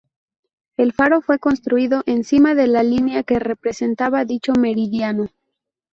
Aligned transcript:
El 0.77 0.93
faro 0.93 1.21
fue 1.21 1.37
construido 1.37 2.01
encima 2.07 2.55
de 2.55 2.65
la 2.65 2.81
línea 2.81 3.21
que 3.21 3.37
representaba 3.37 4.25
dicho 4.25 4.51
meridiano. 4.57 5.29